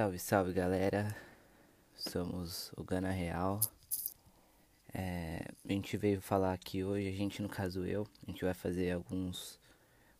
Salve, 0.00 0.18
salve 0.18 0.52
galera, 0.54 1.14
somos 1.94 2.72
o 2.74 2.82
Gana 2.82 3.10
Real. 3.10 3.60
É, 4.94 5.44
a 5.62 5.70
gente 5.70 5.94
veio 5.98 6.22
falar 6.22 6.54
aqui 6.54 6.82
hoje, 6.82 7.06
a 7.06 7.12
gente, 7.12 7.42
no 7.42 7.50
caso 7.50 7.84
eu, 7.84 8.06
a 8.26 8.30
gente 8.30 8.42
vai 8.42 8.54
fazer 8.54 8.92
alguns 8.92 9.60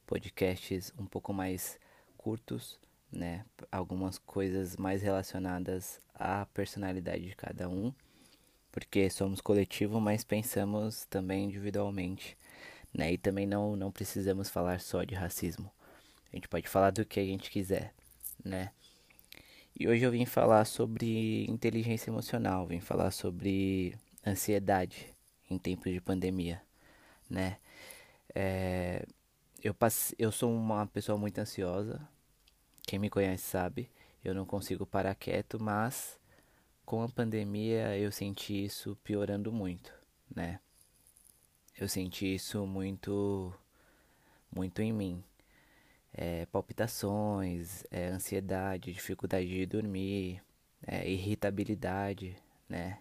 podcasts 0.06 0.92
um 0.98 1.06
pouco 1.06 1.32
mais 1.32 1.78
curtos, 2.18 2.78
né? 3.10 3.42
Algumas 3.72 4.18
coisas 4.18 4.76
mais 4.76 5.00
relacionadas 5.00 5.98
à 6.14 6.44
personalidade 6.44 7.24
de 7.24 7.34
cada 7.34 7.66
um, 7.66 7.90
porque 8.70 9.08
somos 9.08 9.40
coletivo, 9.40 9.98
mas 9.98 10.22
pensamos 10.22 11.06
também 11.06 11.46
individualmente, 11.46 12.36
né? 12.92 13.14
E 13.14 13.16
também 13.16 13.46
não, 13.46 13.76
não 13.76 13.90
precisamos 13.90 14.50
falar 14.50 14.78
só 14.78 15.04
de 15.04 15.14
racismo. 15.14 15.72
A 16.30 16.36
gente 16.36 16.48
pode 16.48 16.68
falar 16.68 16.90
do 16.90 17.02
que 17.06 17.18
a 17.18 17.24
gente 17.24 17.50
quiser, 17.50 17.94
né? 18.44 18.72
E 19.78 19.88
hoje 19.88 20.04
eu 20.04 20.10
vim 20.10 20.26
falar 20.26 20.64
sobre 20.64 21.46
inteligência 21.48 22.10
emocional, 22.10 22.66
vim 22.66 22.80
falar 22.80 23.10
sobre 23.10 23.96
ansiedade 24.26 25.14
em 25.48 25.58
tempos 25.58 25.92
de 25.92 26.00
pandemia, 26.00 26.60
né? 27.28 27.58
É, 28.34 29.06
eu, 29.62 29.72
passe, 29.74 30.14
eu 30.18 30.30
sou 30.30 30.52
uma 30.54 30.86
pessoa 30.86 31.16
muito 31.16 31.38
ansiosa, 31.38 32.00
quem 32.82 32.98
me 32.98 33.08
conhece 33.08 33.44
sabe, 33.44 33.90
eu 34.24 34.34
não 34.34 34.44
consigo 34.44 34.84
parar 34.84 35.14
quieto, 35.14 35.60
mas 35.60 36.18
com 36.84 37.02
a 37.02 37.08
pandemia 37.08 37.96
eu 37.96 38.12
senti 38.12 38.64
isso 38.64 38.96
piorando 39.02 39.52
muito, 39.52 39.92
né? 40.34 40.60
Eu 41.78 41.88
senti 41.88 42.34
isso 42.34 42.66
muito, 42.66 43.54
muito 44.52 44.82
em 44.82 44.92
mim 44.92 45.24
é, 46.12 46.46
palpitações, 46.46 47.84
é, 47.90 48.08
ansiedade, 48.08 48.92
dificuldade 48.92 49.48
de 49.48 49.66
dormir, 49.66 50.42
é, 50.86 51.08
irritabilidade, 51.08 52.36
né? 52.68 52.98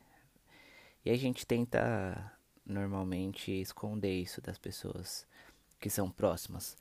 E 1.06 1.10
a 1.12 1.18
gente 1.18 1.46
tenta 1.46 2.32
normalmente 2.66 3.52
esconder 3.52 4.14
isso 4.14 4.42
das 4.42 4.58
pessoas 4.58 5.26
que 5.80 5.90
são 5.90 6.12
próximas, 6.12 6.78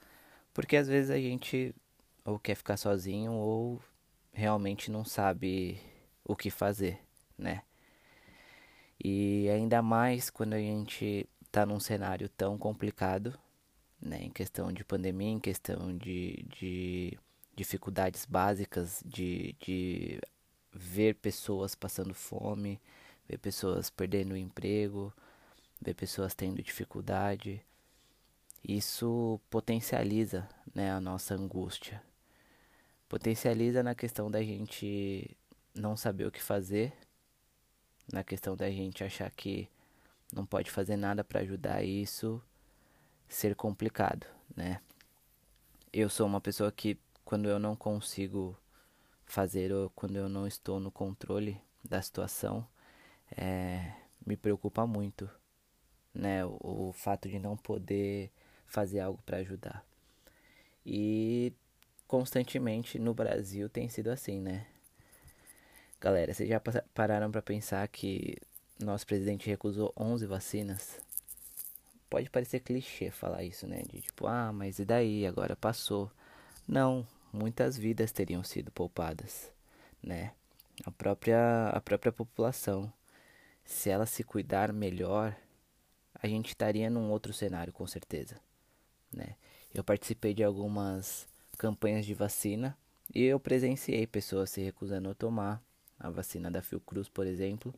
porque 0.53 0.77
às 0.77 0.89
vezes 0.89 1.11
a 1.11 1.19
gente 1.19 1.75
ou 2.25 2.39
quer 2.39 2.55
ficar 2.57 2.77
sozinho 2.77 3.33
ou 3.33 3.81
realmente 4.33 4.91
não 4.91 5.05
sabe 5.05 5.81
o 6.25 6.37
que 6.37 6.51
fazer, 6.51 7.01
né? 7.39 7.63
E 9.03 9.49
ainda 9.49 9.81
mais 9.81 10.29
quando 10.29 10.55
a 10.55 10.59
gente 10.59 11.27
tá 11.51 11.65
num 11.65 11.81
cenário 11.81 12.29
tão 12.29 12.59
complicado 12.59 13.39
né, 14.01 14.23
em 14.23 14.31
questão 14.31 14.73
de 14.73 14.85
pandemia, 14.85 15.31
em 15.31 15.41
questão 15.41 15.97
de, 15.97 16.45
de 16.49 17.19
dificuldades 17.57 18.25
básicas, 18.25 19.03
de, 19.05 19.55
de 19.61 20.21
ver 20.73 21.17
pessoas 21.17 21.75
passando 21.75 22.15
fome, 22.15 22.81
ver 23.29 23.39
pessoas 23.39 23.91
perdendo 23.91 24.33
o 24.33 24.37
emprego, 24.37 25.13
ver 25.81 25.95
pessoas 25.95 26.35
tendo 26.35 26.63
dificuldade. 26.63 27.61
Isso 28.67 29.41
potencializa 29.51 30.49
né, 30.75 30.93
a 30.93 31.01
nossa 31.01 31.35
angústia. 31.35 32.03
Potencializa 33.09 33.83
na 33.83 33.95
questão 33.95 34.31
da 34.31 34.43
gente 34.43 35.37
não 35.75 35.97
saber 35.97 36.27
o 36.27 36.31
que 36.31 36.43
fazer, 36.43 36.93
na 38.13 38.23
questão 38.23 38.57
da 38.57 38.71
gente 38.71 39.03
achar 39.03 39.31
que 39.31 39.69
não 40.33 40.45
pode 40.45 40.71
fazer 40.71 40.97
nada 40.97 41.25
para 41.25 41.41
ajudar 41.41 41.83
isso 41.83 42.43
ser 43.29 43.55
complicado, 43.55 44.27
né? 44.57 44.81
Eu 45.93 46.09
sou 46.09 46.27
uma 46.27 46.41
pessoa 46.41 46.71
que 46.73 46.99
quando 47.25 47.49
eu 47.49 47.59
não 47.59 47.77
consigo 47.77 48.57
fazer 49.27 49.73
ou 49.73 49.91
quando 49.91 50.17
eu 50.17 50.29
não 50.29 50.47
estou 50.47 50.81
no 50.81 50.91
controle 50.91 51.61
da 51.85 52.01
situação, 52.01 52.67
é, 53.37 53.93
me 54.27 54.37
preocupa 54.37 54.87
muito, 54.87 55.29
né? 56.15 56.45
O, 56.45 56.89
o 56.89 56.93
fato 56.93 57.29
de 57.29 57.39
não 57.39 57.57
poder 57.57 58.31
fazer 58.67 59.01
algo 59.01 59.23
para 59.25 59.39
ajudar. 59.39 59.85
E 60.85 61.53
constantemente 62.07 62.99
no 62.99 63.13
Brasil 63.13 63.69
tem 63.69 63.89
sido 63.89 64.09
assim, 64.09 64.41
né? 64.41 64.67
Galera, 66.01 66.33
vocês 66.33 66.49
já 66.49 66.61
pararam 66.95 67.31
para 67.31 67.43
pensar 67.43 67.87
que 67.89 68.37
nosso 68.79 69.07
presidente 69.07 69.49
recusou 69.49 69.93
11 69.97 70.27
vacinas? 70.27 71.08
Pode 72.09 72.31
parecer 72.31 72.61
clichê 72.61 73.11
falar 73.11 73.45
isso, 73.45 73.67
né? 73.67 73.83
De 73.91 74.01
tipo, 74.01 74.27
ah, 74.27 74.53
mas 74.53 74.79
e 74.79 74.85
daí? 74.85 75.27
Agora 75.27 75.57
passou. 75.57 76.11
Não, 76.67 77.07
muitas 77.33 77.77
vidas 77.77 78.13
teriam 78.13 78.43
sido 78.43 78.71
poupadas, 78.71 79.51
né? 80.03 80.33
A 80.85 80.91
própria, 80.91 81.69
a 81.71 81.81
própria 81.81 82.13
população, 82.13 82.93
se 83.65 83.91
ela 83.91 84.07
se 84.07 84.23
cuidar 84.23 84.73
melhor, 84.73 85.37
a 86.15 86.27
gente 86.27 86.49
estaria 86.49 86.89
num 86.89 87.11
outro 87.11 87.33
cenário, 87.33 87.73
com 87.73 87.87
certeza, 87.87 88.37
né? 89.13 89.37
Eu 89.75 89.85
participei 89.85 90.35
de 90.35 90.43
algumas 90.43 91.27
campanhas 91.59 92.07
de 92.07 92.15
vacina 92.15 92.77
e 93.15 93.25
eu 93.25 93.41
presenciei 93.41 94.07
pessoas 94.07 94.51
se 94.51 94.61
recusando 94.61 95.11
a 95.11 95.15
tomar 95.15 95.63
a 95.99 96.11
vacina 96.11 96.51
da 96.51 96.63
Fiocruz, 96.63 97.09
por 97.09 97.27
exemplo, 97.27 97.75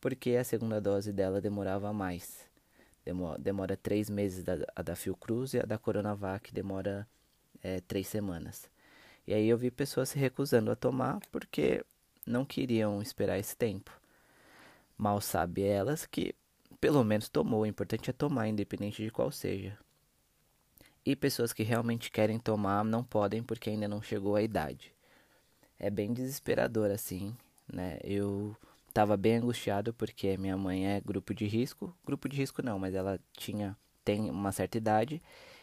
porque 0.00 0.36
a 0.36 0.44
segunda 0.44 0.80
dose 0.80 1.12
dela 1.12 1.40
demorava 1.40 1.92
mais. 1.92 2.46
Demora, 3.04 3.38
demora 3.38 3.76
três 3.76 4.08
meses 4.08 4.42
da, 4.42 4.54
a 4.74 4.82
da 4.82 4.96
Fiocruz 4.96 5.54
e 5.54 5.60
a 5.60 5.62
da 5.62 5.78
Coronavac 5.78 6.52
demora 6.52 7.06
é, 7.62 7.80
três 7.80 8.08
semanas. 8.08 8.68
E 9.26 9.34
aí 9.34 9.48
eu 9.48 9.58
vi 9.58 9.70
pessoas 9.70 10.10
se 10.10 10.18
recusando 10.18 10.70
a 10.70 10.76
tomar 10.76 11.20
porque 11.30 11.84
não 12.26 12.44
queriam 12.44 13.02
esperar 13.02 13.38
esse 13.38 13.56
tempo. 13.56 13.90
Mal 14.96 15.20
sabe 15.20 15.62
elas 15.62 16.06
que 16.06 16.34
pelo 16.80 17.02
menos 17.02 17.28
tomou, 17.28 17.62
o 17.62 17.66
importante 17.66 18.10
é 18.10 18.12
tomar, 18.12 18.48
independente 18.48 19.02
de 19.02 19.10
qual 19.10 19.30
seja. 19.30 19.78
E 21.04 21.16
pessoas 21.16 21.52
que 21.52 21.62
realmente 21.62 22.10
querem 22.10 22.38
tomar 22.38 22.84
não 22.84 23.02
podem 23.02 23.42
porque 23.42 23.70
ainda 23.70 23.88
não 23.88 24.02
chegou 24.02 24.36
a 24.36 24.42
idade. 24.42 24.92
É 25.78 25.90
bem 25.90 26.12
desesperador 26.12 26.90
assim, 26.90 27.34
né? 27.72 27.98
Eu 28.02 28.56
Tava 28.94 29.16
bem 29.16 29.38
angustiado 29.38 29.92
porque 29.92 30.38
minha 30.38 30.56
mãe 30.56 30.86
é 30.86 31.00
grupo 31.00 31.34
de 31.34 31.46
risco. 31.46 31.92
Grupo 32.06 32.28
de 32.28 32.36
risco 32.36 32.62
não, 32.62 32.78
mas 32.78 32.94
ela 32.94 33.18
tinha 33.32 33.76
tem 34.04 34.30
uma 34.30 34.52
certa 34.52 34.78
idade 34.78 35.20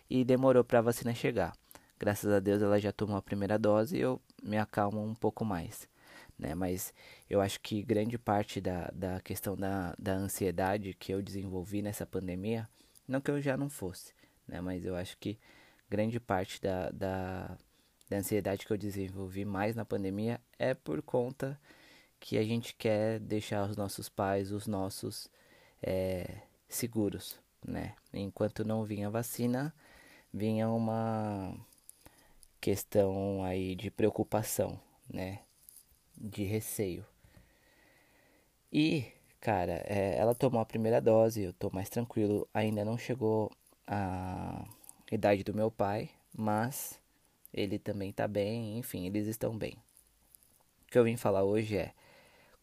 e 0.09 0.25
demorou 0.25 0.65
para 0.65 0.79
a 0.79 0.81
vacina 0.81 1.13
chegar. 1.15 1.55
Graças 1.97 2.29
a 2.29 2.41
Deus 2.41 2.61
ela 2.61 2.77
já 2.77 2.91
tomou 2.91 3.15
a 3.15 3.21
primeira 3.21 3.57
dose 3.57 3.95
e 3.95 4.01
eu 4.01 4.21
me 4.43 4.57
acalmo 4.57 5.01
um 5.01 5.15
pouco 5.15 5.45
mais. 5.45 5.87
Né? 6.37 6.53
Mas 6.53 6.93
eu 7.29 7.39
acho 7.39 7.61
que 7.61 7.81
grande 7.81 8.17
parte 8.17 8.59
da, 8.59 8.91
da 8.93 9.21
questão 9.21 9.55
da, 9.55 9.95
da 9.97 10.13
ansiedade 10.13 10.93
que 10.93 11.13
eu 11.13 11.21
desenvolvi 11.21 11.81
nessa 11.81 12.05
pandemia, 12.05 12.67
não 13.07 13.21
que 13.21 13.31
eu 13.31 13.41
já 13.41 13.55
não 13.55 13.69
fosse, 13.69 14.13
né? 14.45 14.59
mas 14.59 14.85
eu 14.85 14.93
acho 14.93 15.17
que 15.17 15.39
grande 15.89 16.19
parte 16.19 16.61
da, 16.61 16.89
da, 16.89 17.57
da 18.09 18.17
ansiedade 18.17 18.65
que 18.65 18.73
eu 18.73 18.77
desenvolvi 18.77 19.45
mais 19.45 19.73
na 19.73 19.85
pandemia 19.85 20.41
é 20.59 20.73
por 20.73 21.01
conta 21.01 21.57
que 22.21 22.37
a 22.37 22.43
gente 22.43 22.75
quer 22.75 23.19
deixar 23.19 23.67
os 23.67 23.75
nossos 23.75 24.07
pais, 24.07 24.51
os 24.51 24.67
nossos 24.67 25.27
é, 25.81 26.43
seguros, 26.69 27.39
né? 27.65 27.95
Enquanto 28.13 28.63
não 28.63 28.85
vinha 28.85 29.09
vacina, 29.09 29.73
vinha 30.31 30.69
uma 30.69 31.53
questão 32.61 33.43
aí 33.43 33.75
de 33.75 33.89
preocupação, 33.89 34.79
né? 35.09 35.39
De 36.15 36.43
receio. 36.43 37.03
E, 38.71 39.05
cara, 39.39 39.83
é, 39.87 40.15
ela 40.17 40.35
tomou 40.35 40.61
a 40.61 40.65
primeira 40.65 41.01
dose, 41.01 41.41
eu 41.41 41.53
tô 41.53 41.71
mais 41.71 41.89
tranquilo. 41.89 42.47
Ainda 42.53 42.85
não 42.85 42.97
chegou 42.99 43.51
a 43.87 44.63
idade 45.11 45.43
do 45.43 45.55
meu 45.55 45.71
pai, 45.71 46.11
mas 46.37 46.99
ele 47.51 47.79
também 47.79 48.13
tá 48.13 48.27
bem, 48.27 48.77
enfim, 48.77 49.07
eles 49.07 49.27
estão 49.27 49.57
bem. 49.57 49.73
O 50.83 50.91
que 50.91 50.99
eu 50.99 51.03
vim 51.03 51.17
falar 51.17 51.43
hoje 51.43 51.77
é 51.77 51.93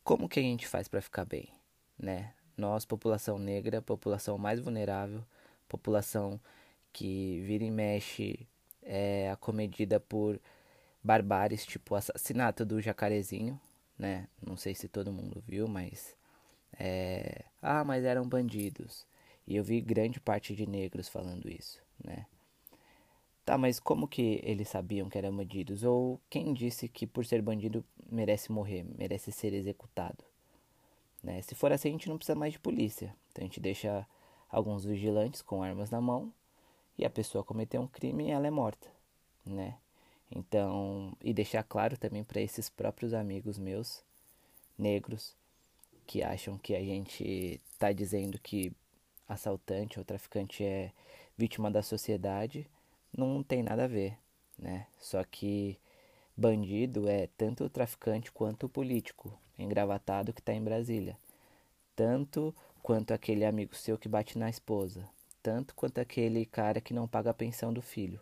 como 0.08 0.26
que 0.26 0.40
a 0.40 0.42
gente 0.42 0.66
faz 0.66 0.88
para 0.88 1.02
ficar 1.02 1.26
bem, 1.26 1.50
né? 1.98 2.32
Nós, 2.56 2.86
população 2.86 3.38
negra, 3.38 3.82
população 3.82 4.38
mais 4.38 4.58
vulnerável, 4.58 5.22
população 5.68 6.40
que 6.94 7.42
vira 7.42 7.62
e 7.62 7.70
mexe 7.70 8.48
é 8.82 9.30
acomedida 9.30 10.00
por 10.00 10.40
barbáries, 11.04 11.66
tipo 11.66 11.92
o 11.92 11.96
assassinato 11.98 12.64
do 12.64 12.80
jacarezinho, 12.80 13.60
né? 13.98 14.26
Não 14.40 14.56
sei 14.56 14.74
se 14.74 14.88
todo 14.88 15.12
mundo 15.12 15.44
viu, 15.46 15.68
mas 15.68 16.16
é... 16.78 17.44
ah, 17.60 17.84
mas 17.84 18.02
eram 18.02 18.26
bandidos. 18.26 19.06
E 19.46 19.56
eu 19.56 19.62
vi 19.62 19.78
grande 19.78 20.18
parte 20.18 20.56
de 20.56 20.66
negros 20.66 21.06
falando 21.06 21.50
isso, 21.50 21.82
né? 22.02 22.24
Tá, 23.48 23.56
mas 23.56 23.80
como 23.80 24.06
que 24.06 24.42
eles 24.44 24.68
sabiam 24.68 25.08
que 25.08 25.16
eram 25.16 25.34
bandidos? 25.34 25.82
Ou 25.82 26.20
quem 26.28 26.52
disse 26.52 26.86
que 26.86 27.06
por 27.06 27.24
ser 27.24 27.40
bandido 27.40 27.82
merece 28.06 28.52
morrer, 28.52 28.84
merece 28.98 29.32
ser 29.32 29.54
executado? 29.54 30.22
Né? 31.22 31.40
Se 31.40 31.54
for 31.54 31.72
assim, 31.72 31.88
a 31.88 31.92
gente 31.92 32.10
não 32.10 32.18
precisa 32.18 32.36
mais 32.36 32.52
de 32.52 32.58
polícia. 32.58 33.16
Então 33.32 33.42
a 33.42 33.46
gente 33.46 33.58
deixa 33.58 34.06
alguns 34.50 34.84
vigilantes 34.84 35.40
com 35.40 35.62
armas 35.62 35.90
na 35.90 35.98
mão 35.98 36.30
e 36.98 37.06
a 37.06 37.08
pessoa 37.08 37.42
cometeu 37.42 37.80
um 37.80 37.86
crime 37.86 38.26
e 38.26 38.30
ela 38.30 38.46
é 38.46 38.50
morta, 38.50 38.86
né? 39.46 39.78
Então, 40.30 41.16
e 41.18 41.32
deixar 41.32 41.62
claro 41.62 41.96
também 41.96 42.22
para 42.22 42.42
esses 42.42 42.68
próprios 42.68 43.14
amigos 43.14 43.58
meus 43.58 44.04
negros 44.78 45.34
que 46.06 46.22
acham 46.22 46.58
que 46.58 46.74
a 46.74 46.80
gente 46.80 47.58
tá 47.78 47.92
dizendo 47.92 48.38
que 48.38 48.70
assaltante 49.26 49.98
ou 49.98 50.04
traficante 50.04 50.62
é 50.62 50.92
vítima 51.38 51.70
da 51.70 51.82
sociedade, 51.82 52.68
não 53.26 53.42
tem 53.42 53.62
nada 53.62 53.84
a 53.84 53.88
ver, 53.88 54.16
né? 54.58 54.86
Só 54.98 55.22
que 55.24 55.78
bandido 56.36 57.08
é 57.08 57.28
tanto 57.36 57.64
o 57.64 57.70
traficante 57.70 58.30
quanto 58.30 58.66
o 58.66 58.68
político 58.68 59.36
engravatado 59.58 60.32
que 60.32 60.40
está 60.40 60.52
em 60.52 60.62
Brasília, 60.62 61.18
tanto 61.96 62.54
quanto 62.82 63.12
aquele 63.12 63.44
amigo 63.44 63.74
seu 63.74 63.98
que 63.98 64.08
bate 64.08 64.38
na 64.38 64.48
esposa, 64.48 65.08
tanto 65.42 65.74
quanto 65.74 65.98
aquele 65.98 66.46
cara 66.46 66.80
que 66.80 66.94
não 66.94 67.08
paga 67.08 67.30
a 67.30 67.34
pensão 67.34 67.72
do 67.72 67.82
filho. 67.82 68.20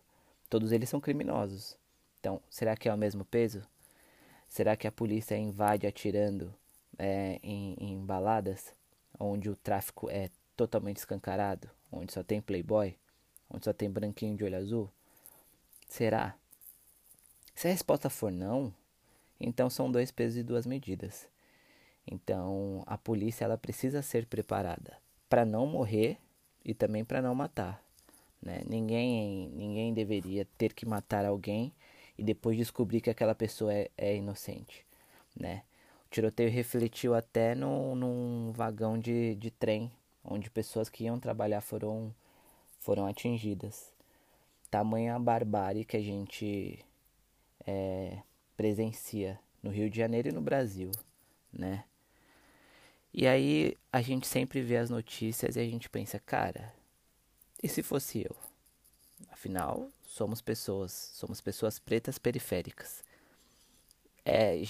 Todos 0.48 0.72
eles 0.72 0.88
são 0.88 1.00
criminosos. 1.00 1.76
Então, 2.18 2.40
será 2.48 2.76
que 2.76 2.88
é 2.88 2.94
o 2.94 2.98
mesmo 2.98 3.24
peso? 3.24 3.62
Será 4.48 4.76
que 4.76 4.86
a 4.86 4.92
polícia 4.92 5.36
invade 5.36 5.86
atirando 5.86 6.54
é, 6.98 7.38
em, 7.42 7.76
em 7.78 8.04
baladas, 8.04 8.72
onde 9.18 9.50
o 9.50 9.56
tráfico 9.56 10.08
é 10.08 10.30
totalmente 10.56 10.98
escancarado, 10.98 11.68
onde 11.92 12.12
só 12.12 12.22
tem 12.22 12.40
playboy, 12.40 12.96
onde 13.50 13.64
só 13.64 13.72
tem 13.72 13.90
branquinho 13.90 14.36
de 14.36 14.44
olho 14.44 14.56
azul? 14.56 14.90
Será? 15.88 16.36
Se 17.54 17.68
a 17.68 17.70
resposta 17.70 18.10
for 18.10 18.30
não, 18.30 18.72
então 19.40 19.70
são 19.70 19.90
dois 19.90 20.10
pesos 20.10 20.38
e 20.38 20.42
duas 20.42 20.66
medidas. 20.66 21.28
Então 22.06 22.82
a 22.86 22.96
polícia 22.96 23.44
ela 23.44 23.58
precisa 23.58 24.02
ser 24.02 24.26
preparada 24.26 24.98
para 25.28 25.44
não 25.44 25.66
morrer 25.66 26.18
e 26.64 26.74
também 26.74 27.04
para 27.04 27.22
não 27.22 27.34
matar. 27.34 27.82
Né? 28.40 28.62
Ninguém, 28.68 29.50
ninguém 29.54 29.92
deveria 29.92 30.46
ter 30.56 30.72
que 30.72 30.86
matar 30.86 31.24
alguém 31.24 31.72
e 32.18 32.22
depois 32.22 32.56
descobrir 32.56 33.00
que 33.00 33.10
aquela 33.10 33.34
pessoa 33.34 33.72
é, 33.72 33.90
é 33.96 34.16
inocente. 34.16 34.86
Né? 35.34 35.62
O 36.06 36.10
tiroteio 36.10 36.50
refletiu 36.50 37.14
até 37.14 37.54
no, 37.54 37.94
num 37.94 38.52
vagão 38.52 38.98
de, 38.98 39.34
de 39.34 39.50
trem, 39.50 39.90
onde 40.24 40.50
pessoas 40.50 40.88
que 40.88 41.04
iam 41.04 41.18
trabalhar 41.18 41.60
foram, 41.60 42.14
foram 42.86 43.04
atingidas. 43.04 43.92
Tamanha 44.70 45.18
barbárie 45.18 45.84
que 45.84 45.96
a 45.96 46.00
gente 46.00 46.78
é, 47.66 48.18
presencia 48.56 49.40
no 49.60 49.70
Rio 49.70 49.90
de 49.90 49.96
Janeiro 49.96 50.28
e 50.28 50.32
no 50.32 50.40
Brasil, 50.40 50.92
né? 51.52 51.84
E 53.12 53.26
aí 53.26 53.76
a 53.92 54.00
gente 54.00 54.24
sempre 54.24 54.60
vê 54.60 54.76
as 54.76 54.88
notícias 54.88 55.56
e 55.56 55.60
a 55.60 55.64
gente 55.64 55.90
pensa, 55.90 56.20
cara, 56.20 56.72
e 57.60 57.68
se 57.68 57.82
fosse 57.82 58.20
eu? 58.20 58.36
Afinal, 59.32 59.88
somos 60.04 60.40
pessoas, 60.40 60.92
somos 61.14 61.40
pessoas 61.40 61.80
pretas 61.80 62.18
periféricas. 62.18 63.02
É, 64.24 64.60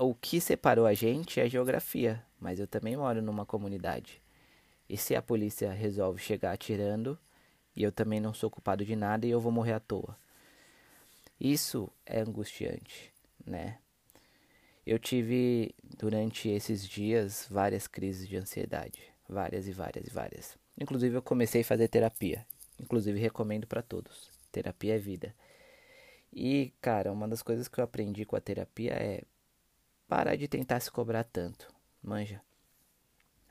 o 0.00 0.14
que 0.14 0.40
separou 0.40 0.86
a 0.86 0.94
gente 0.94 1.38
é 1.38 1.42
a 1.42 1.48
geografia, 1.48 2.24
mas 2.40 2.58
eu 2.58 2.66
também 2.66 2.96
moro 2.96 3.20
numa 3.20 3.44
comunidade. 3.44 4.22
E 4.88 4.96
se 4.96 5.14
a 5.14 5.20
polícia 5.20 5.70
resolve 5.70 6.20
chegar 6.20 6.52
atirando, 6.52 7.18
e 7.74 7.82
eu 7.82 7.92
também 7.92 8.20
não 8.20 8.34
sou 8.34 8.50
culpado 8.50 8.84
de 8.84 8.96
nada 8.96 9.26
e 9.26 9.30
eu 9.30 9.40
vou 9.40 9.52
morrer 9.52 9.72
à 9.72 9.80
toa? 9.80 10.16
Isso 11.40 11.90
é 12.06 12.20
angustiante, 12.20 13.12
né? 13.44 13.78
Eu 14.86 14.98
tive 14.98 15.74
durante 15.98 16.48
esses 16.48 16.86
dias 16.86 17.46
várias 17.50 17.86
crises 17.86 18.28
de 18.28 18.36
ansiedade, 18.36 19.00
várias 19.28 19.66
e 19.68 19.72
várias 19.72 20.06
e 20.06 20.10
várias. 20.10 20.56
Inclusive 20.80 21.16
eu 21.16 21.22
comecei 21.22 21.60
a 21.60 21.64
fazer 21.64 21.88
terapia. 21.88 22.44
Inclusive 22.80 23.18
recomendo 23.18 23.66
para 23.66 23.82
todos. 23.82 24.30
Terapia 24.50 24.96
é 24.96 24.98
vida. 24.98 25.34
E, 26.32 26.72
cara, 26.80 27.12
uma 27.12 27.28
das 27.28 27.42
coisas 27.42 27.68
que 27.68 27.78
eu 27.78 27.84
aprendi 27.84 28.24
com 28.24 28.34
a 28.34 28.40
terapia 28.40 28.92
é 28.92 29.22
parar 30.08 30.34
de 30.36 30.48
tentar 30.48 30.80
se 30.80 30.90
cobrar 30.90 31.24
tanto. 31.24 31.72
Manja. 32.02 32.40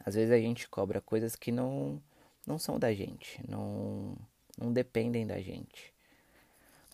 Às 0.03 0.15
vezes 0.15 0.31
a 0.31 0.37
gente 0.37 0.67
cobra 0.67 0.99
coisas 0.99 1.35
que 1.35 1.51
não 1.51 2.01
não 2.45 2.57
são 2.57 2.79
da 2.79 2.93
gente, 2.93 3.41
não 3.47 4.17
não 4.57 4.71
dependem 4.71 5.25
da 5.25 5.39
gente. 5.41 5.93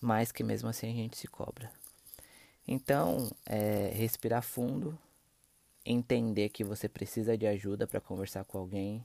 Mas 0.01 0.31
que 0.31 0.43
mesmo 0.43 0.69
assim 0.69 0.89
a 0.89 0.93
gente 0.93 1.17
se 1.17 1.27
cobra. 1.27 1.71
Então, 2.67 3.29
é, 3.45 3.91
respirar 3.93 4.41
fundo, 4.41 4.97
entender 5.85 6.49
que 6.49 6.63
você 6.63 6.87
precisa 6.87 7.37
de 7.37 7.47
ajuda 7.47 7.87
para 7.87 8.01
conversar 8.01 8.43
com 8.43 8.57
alguém, 8.57 9.03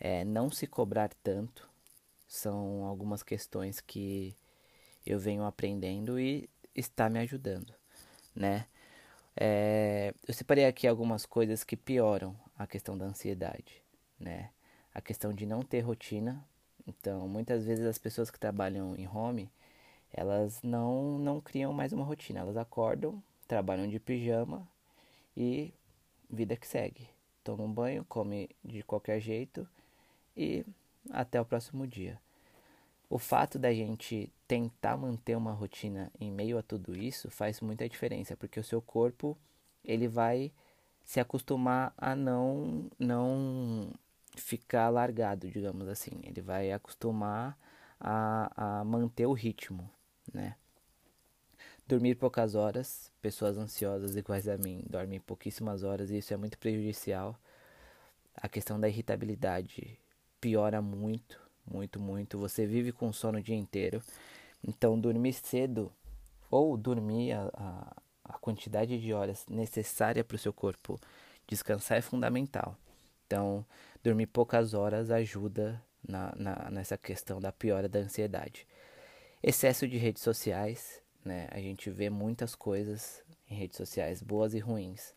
é, 0.00 0.24
não 0.24 0.50
se 0.50 0.66
cobrar 0.66 1.10
tanto, 1.22 1.68
são 2.26 2.84
algumas 2.84 3.22
questões 3.22 3.80
que 3.80 4.36
eu 5.04 5.18
venho 5.18 5.44
aprendendo 5.44 6.20
e 6.20 6.48
está 6.74 7.08
me 7.08 7.18
ajudando, 7.18 7.74
né? 8.34 8.66
É, 9.36 10.14
eu 10.26 10.34
separei 10.34 10.66
aqui 10.66 10.86
algumas 10.86 11.24
coisas 11.24 11.64
que 11.64 11.76
pioram 11.76 12.36
a 12.56 12.66
questão 12.66 12.96
da 12.96 13.06
ansiedade, 13.06 13.82
né? 14.18 14.50
A 14.94 15.00
questão 15.00 15.32
de 15.32 15.46
não 15.46 15.62
ter 15.62 15.80
rotina. 15.80 16.44
Então, 16.86 17.28
muitas 17.28 17.64
vezes 17.64 17.84
as 17.86 17.98
pessoas 17.98 18.30
que 18.30 18.38
trabalham 18.38 18.96
em 18.96 19.06
home, 19.06 19.50
elas 20.12 20.60
não, 20.62 21.18
não 21.18 21.40
criam 21.40 21.72
mais 21.72 21.92
uma 21.92 22.04
rotina. 22.04 22.40
Elas 22.40 22.56
acordam, 22.56 23.22
trabalham 23.46 23.88
de 23.88 24.00
pijama 24.00 24.66
e 25.36 25.72
vida 26.30 26.56
que 26.56 26.66
segue. 26.66 27.08
Toma 27.44 27.64
um 27.64 27.72
banho, 27.72 28.04
come 28.04 28.50
de 28.64 28.82
qualquer 28.82 29.20
jeito 29.20 29.66
e 30.36 30.64
até 31.10 31.40
o 31.40 31.44
próximo 31.44 31.86
dia. 31.86 32.20
O 33.10 33.18
fato 33.18 33.58
da 33.58 33.72
gente 33.72 34.30
tentar 34.46 34.96
manter 34.96 35.36
uma 35.36 35.52
rotina 35.52 36.12
em 36.20 36.30
meio 36.30 36.58
a 36.58 36.62
tudo 36.62 36.96
isso 36.96 37.30
faz 37.30 37.60
muita 37.60 37.88
diferença, 37.88 38.36
porque 38.36 38.60
o 38.60 38.64
seu 38.64 38.82
corpo 38.82 39.36
ele 39.82 40.06
vai 40.06 40.52
se 41.04 41.18
acostumar 41.18 41.94
a 41.96 42.14
não 42.14 42.90
não 42.98 43.90
ficar 44.40 44.88
largado, 44.88 45.48
digamos 45.50 45.88
assim. 45.88 46.20
Ele 46.22 46.40
vai 46.40 46.72
acostumar 46.72 47.58
a, 48.00 48.80
a 48.80 48.84
manter 48.84 49.26
o 49.26 49.32
ritmo 49.32 49.90
né? 50.32 50.56
Dormir 51.86 52.16
poucas 52.16 52.54
horas, 52.54 53.10
pessoas 53.22 53.56
ansiosas 53.56 54.14
iguais 54.14 54.46
a 54.46 54.58
mim 54.58 54.84
dormem 54.88 55.18
pouquíssimas 55.20 55.82
horas 55.82 56.10
e 56.10 56.18
isso 56.18 56.34
é 56.34 56.36
muito 56.36 56.58
prejudicial. 56.58 57.38
A 58.34 58.48
questão 58.48 58.78
da 58.78 58.88
irritabilidade 58.88 59.98
piora 60.40 60.82
muito, 60.82 61.40
muito, 61.66 61.98
muito. 61.98 62.38
Você 62.38 62.66
vive 62.66 62.92
com 62.92 63.12
sono 63.12 63.38
o 63.38 63.42
dia 63.42 63.56
inteiro. 63.56 64.02
Então, 64.62 65.00
dormir 65.00 65.32
cedo 65.32 65.90
ou 66.50 66.76
dormir 66.76 67.32
a, 67.32 67.50
a, 67.54 67.96
a 68.24 68.38
quantidade 68.38 69.00
de 69.00 69.12
horas 69.12 69.46
necessária 69.48 70.22
para 70.22 70.34
o 70.34 70.38
seu 70.38 70.52
corpo 70.52 71.00
descansar 71.46 71.98
é 71.98 72.02
fundamental. 72.02 72.76
Então, 73.28 73.62
dormir 74.02 74.26
poucas 74.26 74.72
horas 74.72 75.10
ajuda 75.10 75.84
na, 76.02 76.34
na, 76.34 76.70
nessa 76.70 76.96
questão 76.96 77.38
da 77.38 77.52
piora 77.52 77.86
da 77.86 77.98
ansiedade. 77.98 78.66
Excesso 79.42 79.86
de 79.86 79.98
redes 79.98 80.22
sociais, 80.22 81.02
né? 81.22 81.46
A 81.50 81.60
gente 81.60 81.90
vê 81.90 82.08
muitas 82.08 82.54
coisas 82.54 83.22
em 83.50 83.54
redes 83.54 83.76
sociais, 83.76 84.22
boas 84.22 84.54
e 84.54 84.58
ruins. 84.58 85.14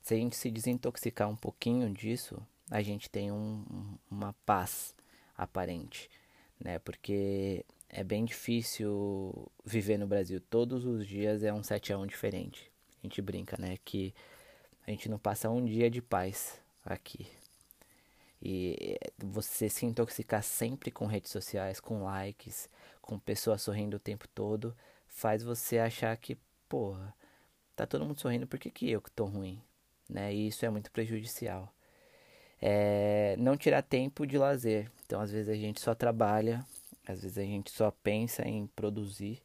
Se 0.00 0.14
a 0.14 0.16
gente 0.16 0.36
se 0.36 0.50
desintoxicar 0.50 1.28
um 1.28 1.36
pouquinho 1.36 1.92
disso, 1.92 2.40
a 2.70 2.80
gente 2.80 3.10
tem 3.10 3.30
um, 3.30 3.62
uma 4.10 4.34
paz 4.46 4.94
aparente, 5.36 6.08
né? 6.58 6.78
Porque 6.78 7.62
é 7.90 8.02
bem 8.02 8.24
difícil 8.24 9.52
viver 9.62 9.98
no 9.98 10.06
Brasil. 10.06 10.40
Todos 10.40 10.86
os 10.86 11.06
dias 11.06 11.42
é 11.42 11.52
um 11.52 11.62
7 11.62 11.92
a 11.92 11.98
1 11.98 12.06
diferente. 12.06 12.72
A 13.02 13.06
gente 13.06 13.20
brinca, 13.20 13.58
né? 13.58 13.76
Que 13.84 14.14
a 14.86 14.90
gente 14.90 15.10
não 15.10 15.18
passa 15.18 15.50
um 15.50 15.62
dia 15.62 15.90
de 15.90 16.00
paz 16.00 16.63
aqui. 16.84 17.26
E 18.42 18.98
você 19.16 19.68
se 19.70 19.86
intoxicar 19.86 20.42
sempre 20.42 20.90
com 20.90 21.06
redes 21.06 21.30
sociais, 21.30 21.80
com 21.80 22.04
likes, 22.04 22.68
com 23.00 23.18
pessoas 23.18 23.62
sorrindo 23.62 23.96
o 23.96 24.00
tempo 24.00 24.28
todo, 24.28 24.76
faz 25.06 25.42
você 25.42 25.78
achar 25.78 26.14
que, 26.16 26.36
porra, 26.68 27.14
tá 27.74 27.86
todo 27.86 28.04
mundo 28.04 28.20
sorrindo, 28.20 28.46
por 28.46 28.58
que, 28.58 28.70
que 28.70 28.90
eu 28.90 29.00
que 29.00 29.10
tô 29.10 29.24
ruim? 29.24 29.62
Né? 30.08 30.34
E 30.34 30.48
isso 30.48 30.64
é 30.66 30.70
muito 30.70 30.90
prejudicial. 30.90 31.72
É, 32.60 33.36
não 33.38 33.56
tirar 33.56 33.82
tempo 33.82 34.26
de 34.26 34.36
lazer. 34.36 34.90
Então, 35.06 35.20
às 35.20 35.30
vezes 35.30 35.48
a 35.48 35.54
gente 35.54 35.80
só 35.80 35.94
trabalha, 35.94 36.64
às 37.06 37.22
vezes 37.22 37.38
a 37.38 37.42
gente 37.42 37.70
só 37.70 37.90
pensa 37.90 38.46
em 38.46 38.66
produzir. 38.68 39.42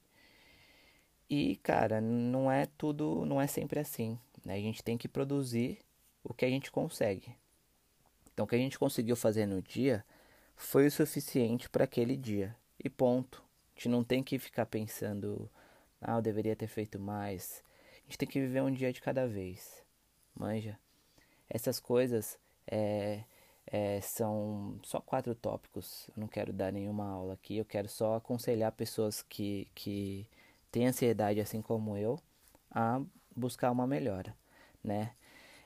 E, 1.30 1.58
cara, 1.58 2.02
não 2.02 2.52
é 2.52 2.66
tudo, 2.78 3.26
não 3.26 3.40
é 3.40 3.48
sempre 3.48 3.80
assim. 3.80 4.20
Né? 4.44 4.56
A 4.56 4.60
gente 4.60 4.84
tem 4.84 4.98
que 4.98 5.08
produzir 5.08 5.80
o 6.24 6.34
que 6.34 6.46
a 6.46 6.50
gente 6.50 6.72
consegue. 6.72 7.36
Então, 8.34 8.46
o 8.46 8.48
que 8.48 8.56
a 8.56 8.60
gente 8.60 8.80
conseguiu 8.80 9.16
fazer 9.16 9.46
no 9.46 9.62
dia 9.62 10.06
foi 10.56 10.88
o 10.88 10.92
suficiente 10.92 11.70
para 11.70 11.84
aquele 11.84 12.16
dia. 12.16 12.56
E 12.84 12.90
ponto 12.90 13.44
gente 13.80 13.88
não 13.88 14.04
tem 14.04 14.22
que 14.22 14.38
ficar 14.38 14.66
pensando, 14.66 15.50
ah, 16.02 16.18
eu 16.18 16.22
deveria 16.22 16.56
ter 16.56 16.68
feito 16.68 17.00
mais. 17.00 17.64
A 18.00 18.02
gente 18.04 18.18
tem 18.18 18.28
que 18.28 18.42
viver 18.42 18.62
um 18.62 18.72
dia 18.72 18.92
de 18.92 19.02
cada 19.02 19.26
vez. 19.26 19.82
Manja. 20.36 20.78
Essas 21.50 21.80
coisas 21.80 22.38
é, 22.68 23.24
é, 23.66 24.02
são 24.02 24.78
só 24.84 25.00
quatro 25.00 25.34
tópicos. 25.34 26.10
Eu 26.10 26.22
não 26.22 26.28
quero 26.28 26.52
dar 26.52 26.74
nenhuma 26.74 27.10
aula 27.10 27.34
aqui. 27.36 27.58
Eu 27.58 27.66
quero 27.66 27.88
só 27.88 28.16
aconselhar 28.16 28.72
pessoas 28.74 29.22
que, 29.22 29.70
que 29.74 30.28
tem 30.70 30.86
ansiedade 30.86 31.40
assim 31.40 31.62
como 31.62 31.96
eu, 31.96 32.20
a 32.70 33.02
buscar 33.34 33.72
uma 33.72 33.88
melhora, 33.88 34.36
né? 34.84 35.14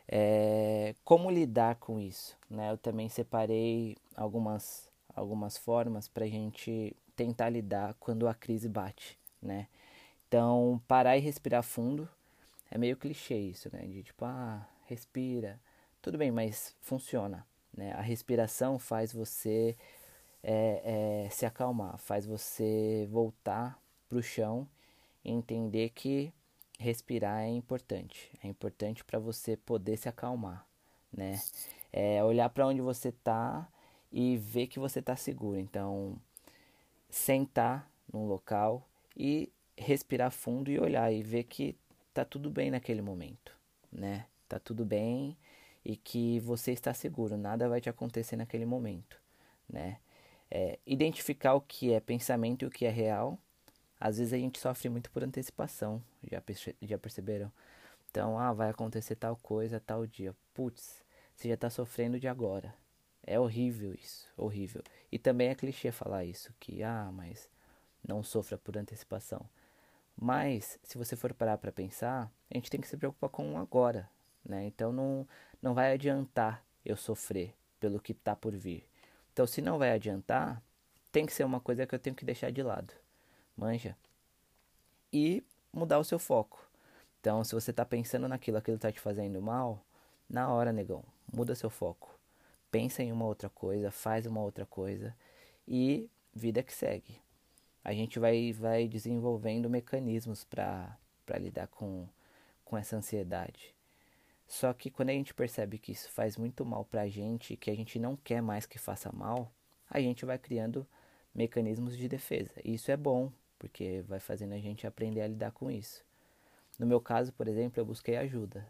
É, 0.08 0.96
como 1.04 1.30
lidar 1.30 1.76
com 1.76 2.00
isso, 2.00 2.38
né? 2.50 2.72
Eu 2.72 2.78
também 2.78 3.10
separei 3.10 3.98
algumas 4.16 4.92
algumas 5.16 5.58
formas 5.58 6.08
para 6.08 6.26
a 6.26 6.28
gente 6.28 6.96
tentar 7.16 7.50
lidar 7.50 7.94
quando 8.00 8.28
a 8.28 8.34
crise 8.34 8.68
bate, 8.68 9.18
né? 9.42 9.68
Então, 10.28 10.82
parar 10.88 11.18
e 11.18 11.20
respirar 11.20 11.64
fundo 11.64 12.10
é 12.72 12.78
meio 12.78 12.98
clichê 12.98 13.38
isso, 13.38 13.70
né? 13.72 13.86
De 13.86 14.04
tipo, 14.04 14.26
ah, 14.26 14.68
respira. 14.88 15.60
Tudo 16.02 16.18
bem, 16.18 16.32
mas 16.32 16.76
funciona, 16.82 17.46
né? 17.72 17.94
A 17.94 18.02
respiração 18.02 18.80
faz 18.80 19.14
você 19.14 19.78
é, 20.44 21.26
é, 21.26 21.30
se 21.30 21.46
acalmar, 21.46 21.98
faz 21.98 22.26
você 22.26 23.08
voltar 23.12 23.80
para 24.10 24.18
o 24.18 24.24
chão 24.24 24.68
e 25.24 25.32
entender 25.32 25.90
que 25.90 26.34
respirar 26.80 27.42
é 27.44 27.50
importante. 27.50 28.32
É 28.44 28.48
importante 28.48 29.04
para 29.04 29.20
você 29.20 29.56
poder 29.58 29.98
se 29.98 30.10
acalmar, 30.10 30.66
né? 31.12 31.42
É 31.92 32.24
olhar 32.24 32.50
para 32.50 32.68
onde 32.68 32.82
você 32.82 33.10
está 33.10 33.68
e 34.12 34.38
ver 34.38 34.68
que 34.68 34.80
você 34.80 35.00
está 35.00 35.16
seguro. 35.16 35.60
Então, 35.60 36.18
sentar 37.10 37.90
num 38.12 38.26
local 38.28 38.88
e 39.16 39.52
respirar 39.78 40.32
fundo 40.32 40.72
e 40.72 40.80
olhar 40.80 41.12
e 41.12 41.22
ver 41.24 41.44
que 41.44 41.76
tá 42.14 42.24
tudo 42.24 42.50
bem 42.50 42.72
naquele 42.72 43.02
momento, 43.02 43.56
né? 43.92 44.26
Tá 44.48 44.60
tudo 44.60 44.86
bem 44.86 45.38
e 45.84 45.96
que 45.96 46.40
você 46.40 46.72
está 46.72 46.94
seguro, 46.94 47.36
nada 47.38 47.68
vai 47.68 47.82
te 47.82 47.90
acontecer 47.90 48.36
naquele 48.36 48.66
momento, 48.66 49.20
né? 49.68 49.98
É, 50.50 50.78
identificar 50.86 51.56
o 51.56 51.62
que 51.62 51.92
é 51.92 52.00
pensamento 52.00 52.64
e 52.64 52.68
o 52.68 52.72
que 52.72 52.86
é 52.86 52.90
real. 52.90 53.40
Às 54.00 54.18
vezes 54.18 54.34
a 54.34 54.38
gente 54.38 54.60
sofre 54.60 54.90
muito 54.90 55.10
por 55.12 55.24
antecipação, 55.24 56.04
já, 56.30 56.42
perce 56.42 56.76
já 56.82 56.98
perceberam? 56.98 57.52
Então, 58.10 58.38
ah, 58.38 58.54
vai 58.54 58.70
acontecer 58.70 59.16
tal 59.16 59.36
coisa 59.38 59.80
tal 59.80 60.06
dia. 60.06 60.36
Putz, 60.54 61.04
você 61.36 61.48
já 61.48 61.56
está 61.56 61.70
sofrendo 61.70 62.20
de 62.20 62.28
agora. 62.28 62.74
É 63.26 63.40
horrível 63.40 63.94
isso, 63.94 64.28
horrível. 64.38 64.84
E 65.12 65.18
também 65.18 65.50
é 65.50 65.56
clichê 65.56 65.92
falar 65.92 66.26
isso, 66.26 66.54
que, 66.60 66.84
ah, 66.84 67.10
mas 67.14 67.50
não 68.08 68.22
sofra 68.22 68.58
por 68.58 68.78
antecipação. 68.78 69.46
Mas, 70.16 70.78
se 70.84 70.98
você 70.98 71.16
for 71.16 71.34
parar 71.34 71.58
para 71.58 71.72
pensar, 71.72 72.32
a 72.52 72.54
gente 72.56 72.70
tem 72.70 72.80
que 72.82 72.88
se 72.88 72.98
preocupar 72.98 73.30
com 73.30 73.54
o 73.54 73.58
agora, 73.58 74.10
né? 74.46 74.66
Então 74.66 74.92
não, 74.92 75.28
não 75.62 75.74
vai 75.74 75.94
adiantar 75.94 76.64
eu 76.86 76.96
sofrer 76.96 77.56
pelo 77.80 78.00
que 78.00 78.12
está 78.12 78.36
por 78.36 78.56
vir. 78.56 78.88
Então, 79.32 79.48
se 79.48 79.62
não 79.62 79.80
vai 79.80 79.92
adiantar, 79.92 80.62
tem 81.12 81.26
que 81.26 81.34
ser 81.34 81.44
uma 81.44 81.60
coisa 81.60 81.88
que 81.88 81.96
eu 81.96 82.00
tenho 82.00 82.16
que 82.16 82.26
deixar 82.26 82.52
de 82.52 82.62
lado. 82.62 82.94
Manja. 83.56 83.98
E 85.12 85.44
mudar 85.72 86.00
o 86.00 86.04
seu 86.04 86.20
foco. 86.20 86.66
Então, 87.20 87.44
se 87.44 87.54
você 87.54 87.72
está 87.72 87.86
pensando 87.86 88.28
naquilo, 88.28 88.58
aquilo 88.58 88.76
está 88.76 88.92
te 88.92 89.00
fazendo 89.00 89.42
mal, 89.42 89.84
na 90.30 90.52
hora, 90.52 90.74
negão, 90.74 91.04
muda 91.32 91.56
seu 91.56 91.70
foco. 91.70 92.18
Pensa 92.72 93.04
em 93.04 93.12
uma 93.12 93.26
outra 93.26 93.50
coisa, 93.50 93.92
faz 93.92 94.26
uma 94.26 94.42
outra 94.42 94.66
coisa 94.66 95.16
e 95.68 96.10
vida 96.34 96.64
que 96.64 96.74
segue 96.74 97.24
a 97.84 97.94
gente 97.94 98.18
vai, 98.18 98.54
vai 98.54 98.88
desenvolvendo 98.88 99.70
mecanismos 99.70 100.44
para 100.44 100.98
lidar 101.38 101.68
com, 101.68 102.08
com 102.64 102.78
essa 102.78 102.96
ansiedade. 102.96 103.76
Só 104.48 104.72
que 104.74 104.90
quando 104.90 105.10
a 105.10 105.14
gente 105.14 105.34
percebe 105.34 105.78
que 105.78 105.92
isso 105.92 106.10
faz 106.10 106.38
muito 106.38 106.66
mal 106.66 106.86
para 106.86 107.02
a 107.02 107.10
gente, 107.10 107.58
que 107.58 107.70
a 107.70 107.76
gente 107.76 108.00
não 108.00 108.16
quer 108.16 108.42
mais 108.42 108.66
que 108.66 108.80
faça 108.80 109.12
mal, 109.12 109.52
a 109.90 110.00
gente 110.00 110.26
vai 110.26 110.38
criando 110.38 110.88
mecanismos 111.36 111.98
de 111.98 112.08
defesa. 112.08 112.54
E 112.64 112.76
isso 112.76 112.90
é 112.90 112.96
bom, 112.96 113.32
porque 113.64 114.04
vai 114.10 114.20
fazendo 114.20 114.52
a 114.54 114.60
gente 114.60 114.86
aprender 114.86 115.22
a 115.22 115.28
lidar 115.28 115.52
com 115.52 115.72
isso. 115.72 116.04
No 116.78 116.86
meu 116.86 117.00
caso, 117.00 117.32
por 117.32 117.48
exemplo, 117.48 117.80
eu 117.80 117.86
busquei 117.86 118.18
ajuda. 118.18 118.68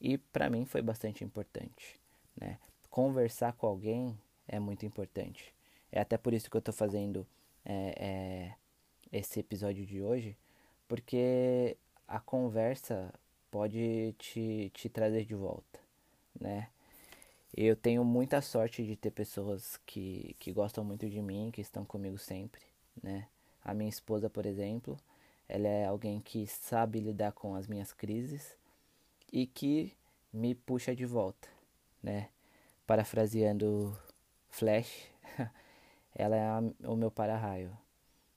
E 0.00 0.16
para 0.18 0.48
mim 0.48 0.64
foi 0.64 0.80
bastante 0.80 1.24
importante. 1.24 1.98
Né? 2.40 2.56
Conversar 2.88 3.54
com 3.54 3.66
alguém 3.66 4.16
é 4.46 4.60
muito 4.60 4.86
importante. 4.86 5.52
É 5.90 6.00
até 6.00 6.16
por 6.16 6.32
isso 6.32 6.48
que 6.48 6.56
eu 6.56 6.60
estou 6.60 6.72
fazendo 6.72 7.26
é, 7.64 7.94
é, 7.98 8.54
esse 9.10 9.40
episódio 9.40 9.84
de 9.84 10.00
hoje, 10.00 10.36
porque 10.86 11.76
a 12.06 12.20
conversa 12.20 13.12
pode 13.50 14.14
te, 14.16 14.70
te 14.72 14.88
trazer 14.88 15.24
de 15.24 15.34
volta, 15.34 15.80
né? 16.40 16.68
Eu 17.52 17.74
tenho 17.74 18.04
muita 18.04 18.40
sorte 18.40 18.86
de 18.86 18.94
ter 18.94 19.10
pessoas 19.10 19.76
que, 19.84 20.36
que 20.38 20.52
gostam 20.52 20.84
muito 20.84 21.10
de 21.10 21.20
mim, 21.20 21.50
que 21.52 21.60
estão 21.60 21.84
comigo 21.84 22.16
sempre, 22.16 22.62
né? 23.02 23.26
A 23.64 23.74
minha 23.74 23.88
esposa, 23.88 24.30
por 24.30 24.46
exemplo, 24.46 24.98
ela 25.48 25.68
é 25.68 25.86
alguém 25.86 26.20
que 26.20 26.46
sabe 26.46 27.00
lidar 27.00 27.32
com 27.32 27.54
as 27.54 27.66
minhas 27.66 27.92
crises 27.92 28.56
e 29.32 29.46
que 29.46 29.92
me 30.32 30.54
puxa 30.54 30.94
de 30.94 31.04
volta, 31.04 31.48
né? 32.02 32.28
Parafraseando 32.86 33.96
Flash, 34.48 35.08
ela 36.14 36.36
é 36.36 36.46
a, 36.46 36.62
o 36.88 36.96
meu 36.96 37.10
para-raio. 37.10 37.76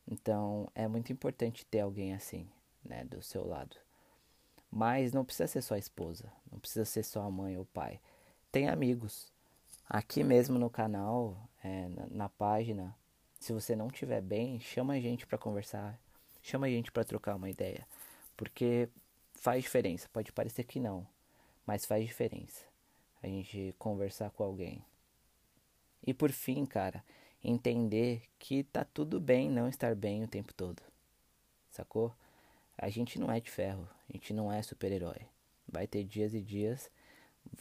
Então 0.07 0.67
é 0.75 0.87
muito 0.87 1.13
importante 1.13 1.65
ter 1.65 1.79
alguém 1.79 2.13
assim, 2.13 2.47
né, 2.83 3.03
do 3.05 3.21
seu 3.21 3.45
lado. 3.45 3.77
Mas 4.69 5.13
não 5.13 5.23
precisa 5.23 5.47
ser 5.47 5.61
só 5.61 5.75
a 5.75 5.79
esposa, 5.79 6.31
não 6.51 6.59
precisa 6.59 6.83
ser 6.83 7.03
só 7.03 7.21
a 7.21 7.31
mãe 7.31 7.55
ou 7.57 7.63
o 7.63 7.67
pai. 7.67 7.99
Tem 8.51 8.67
amigos. 8.69 9.31
Aqui 9.87 10.23
mesmo 10.23 10.57
no 10.57 10.69
canal, 10.69 11.37
é, 11.63 11.87
na, 11.89 12.07
na 12.07 12.29
página, 12.29 12.95
se 13.43 13.51
você 13.51 13.75
não 13.75 13.87
estiver 13.87 14.21
bem, 14.21 14.57
chama 14.57 14.93
a 14.93 14.99
gente 15.01 15.27
para 15.27 15.37
conversar, 15.37 15.99
chama 16.41 16.65
a 16.65 16.69
gente 16.69 16.93
para 16.93 17.03
trocar 17.03 17.35
uma 17.35 17.49
ideia, 17.49 17.85
porque 18.37 18.87
faz 19.33 19.61
diferença. 19.61 20.07
Pode 20.13 20.31
parecer 20.31 20.63
que 20.63 20.79
não, 20.79 21.05
mas 21.65 21.85
faz 21.85 22.05
diferença 22.05 22.63
a 23.21 23.27
gente 23.27 23.75
conversar 23.77 24.31
com 24.31 24.45
alguém. 24.45 24.81
E 26.07 26.13
por 26.13 26.31
fim, 26.31 26.65
cara, 26.65 27.03
entender 27.43 28.23
que 28.39 28.63
tá 28.63 28.85
tudo 28.85 29.19
bem 29.19 29.49
não 29.49 29.67
estar 29.67 29.93
bem 29.93 30.23
o 30.23 30.27
tempo 30.27 30.53
todo. 30.53 30.81
Sacou? 31.69 32.15
A 32.77 32.89
gente 32.89 33.19
não 33.19 33.29
é 33.29 33.41
de 33.41 33.51
ferro, 33.51 33.89
a 34.09 34.13
gente 34.13 34.33
não 34.33 34.53
é 34.53 34.61
super-herói. 34.61 35.19
Vai 35.67 35.85
ter 35.85 36.05
dias 36.05 36.33
e 36.33 36.39
dias, 36.39 36.89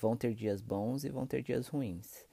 vão 0.01 0.17
ter 0.17 0.33
dias 0.33 0.61
bons 0.61 1.03
e 1.03 1.09
vão 1.09 1.27
ter 1.27 1.43
dias 1.43 1.67
ruins. 1.67 2.25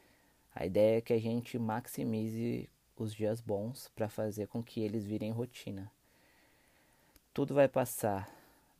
A 0.54 0.68
ideia 0.68 1.00
é 1.00 1.02
que 1.02 1.14
a 1.14 1.20
gente 1.20 1.58
maximize 1.58 2.70
os 3.00 3.14
dias 3.14 3.42
bons 3.42 3.90
para 3.96 4.10
fazer 4.10 4.48
com 4.48 4.62
que 4.62 4.82
eles 4.82 5.06
virem 5.06 5.32
rotina. 5.32 5.92
Tudo 7.34 7.54
vai 7.54 7.68
passar, 7.68 8.30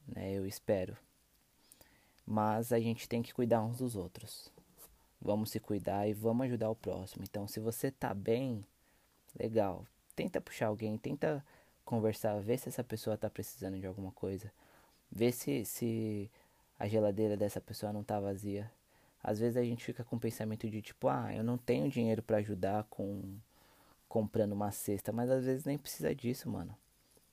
né? 0.08 0.32
Eu 0.34 0.46
espero. 0.46 0.96
Mas 2.26 2.72
a 2.72 2.80
gente 2.80 3.10
tem 3.10 3.24
que 3.24 3.34
cuidar 3.34 3.64
uns 3.64 3.78
dos 3.78 3.96
outros 3.96 4.52
vamos 5.22 5.52
se 5.52 5.60
cuidar 5.60 6.08
e 6.08 6.14
vamos 6.14 6.46
ajudar 6.46 6.70
o 6.70 6.76
próximo. 6.76 7.24
Então, 7.24 7.48
se 7.48 7.60
você 7.60 7.92
tá 7.92 8.14
bem, 8.14 8.66
legal. 9.38 9.86
Tenta 10.16 10.42
puxar 10.42 10.68
alguém, 10.68 10.98
tenta 10.98 11.44
conversar, 11.86 12.40
ver 12.40 12.58
se 12.58 12.70
essa 12.70 12.84
pessoa 12.84 13.18
tá 13.18 13.30
precisando 13.30 13.80
de 13.80 13.88
alguma 13.88 14.12
coisa. 14.12 14.52
Ver 15.12 15.32
se, 15.32 15.66
se 15.66 16.30
a 16.78 16.88
geladeira 16.88 17.36
dessa 17.36 17.60
pessoa 17.60 17.92
não 17.92 18.04
tá 18.04 18.20
vazia. 18.20 18.72
Às 19.24 19.40
vezes 19.40 19.58
a 19.58 19.64
gente 19.64 19.84
fica 19.84 20.04
com 20.04 20.16
o 20.16 20.20
pensamento 20.20 20.70
de 20.70 20.82
tipo, 20.82 21.08
ah, 21.10 21.34
eu 21.34 21.44
não 21.44 21.58
tenho 21.58 21.90
dinheiro 21.90 22.24
para 22.24 22.38
ajudar 22.38 22.86
com 22.90 23.38
comprando 24.10 24.52
uma 24.54 24.72
cesta, 24.72 25.14
mas 25.14 25.30
às 25.30 25.46
vezes 25.46 25.64
nem 25.66 25.78
precisa 25.78 26.14
disso, 26.14 26.50
mano. 26.50 26.76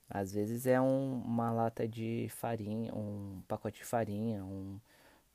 Às 0.09 0.31
vezes 0.31 0.65
é 0.65 0.79
um, 0.79 1.21
uma 1.21 1.51
lata 1.51 1.85
de 1.87 2.27
farinha, 2.29 2.93
um 2.95 3.41
pacote 3.47 3.79
de 3.79 3.85
farinha, 3.85 4.45
um 4.45 4.79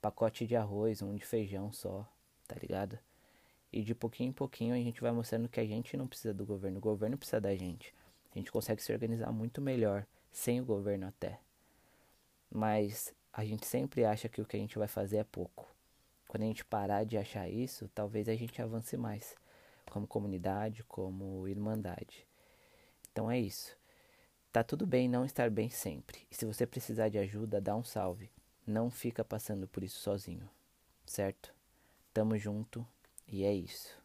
pacote 0.01 0.47
de 0.47 0.57
arroz, 0.57 1.03
um 1.03 1.15
de 1.15 1.25
feijão 1.27 1.71
só 1.73 2.09
tá 2.53 2.61
ligado? 2.61 2.99
E 3.73 3.83
de 3.83 3.95
pouquinho 3.95 4.31
em 4.31 4.33
pouquinho 4.33 4.75
a 4.75 4.79
gente 4.79 5.01
vai 5.01 5.13
mostrando 5.13 5.49
que 5.49 5.59
a 5.61 5.67
gente 5.67 5.97
não 5.97 6.07
precisa 6.07 6.35
do 6.35 6.45
governo, 6.45 6.79
o 6.79 6.81
governo 6.81 7.17
precisa 7.17 7.41
da 7.41 7.55
gente. 7.57 7.95
A 8.35 8.39
gente 8.39 8.53
consegue 8.53 8.83
se 8.83 8.93
organizar 8.93 9.33
muito 9.33 9.61
melhor 9.61 10.07
sem 10.31 10.61
o 10.61 10.65
governo 10.65 11.07
até. 11.07 11.39
Mas 12.51 13.15
a 13.33 13.45
gente 13.45 13.67
sempre 13.67 14.05
acha 14.05 14.29
que 14.29 14.41
o 14.41 14.45
que 14.45 14.57
a 14.57 14.61
gente 14.61 14.79
vai 14.79 14.89
fazer 14.89 15.19
é 15.19 15.25
pouco. 15.25 15.67
Quando 16.29 16.43
a 16.43 16.47
gente 16.47 16.65
parar 16.65 17.05
de 17.05 17.17
achar 17.17 17.49
isso, 17.49 17.91
talvez 17.95 18.29
a 18.29 18.35
gente 18.35 18.61
avance 18.61 18.97
mais, 18.97 19.35
como 19.93 20.07
comunidade, 20.07 20.83
como 20.85 21.47
irmandade. 21.47 22.27
Então 23.11 23.31
é 23.31 23.39
isso. 23.39 23.77
Tá 24.51 24.65
tudo 24.65 24.87
bem 24.87 25.07
não 25.07 25.23
estar 25.23 25.51
bem 25.51 25.69
sempre. 25.69 26.27
E 26.31 26.35
se 26.35 26.47
você 26.47 26.67
precisar 26.67 27.11
de 27.11 27.19
ajuda, 27.19 27.61
dá 27.61 27.77
um 27.77 27.85
salve. 27.85 28.31
Não 28.67 28.89
fica 28.89 29.23
passando 29.23 29.69
por 29.69 29.85
isso 29.85 29.99
sozinho, 30.01 30.49
certo? 31.05 31.55
Tamo 32.11 32.39
junto 32.39 32.87
e 33.29 33.45
é 33.45 33.53
isso. 33.53 34.02